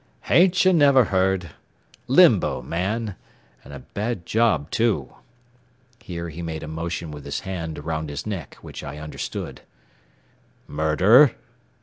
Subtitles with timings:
[0.31, 1.51] "Ain't ye never heard?
[2.07, 3.15] Limbo, man,
[3.63, 5.13] and a bad job, too."
[5.99, 9.61] Here he made a motion with his hand around his neck which I understood.
[10.67, 11.33] "Murder?"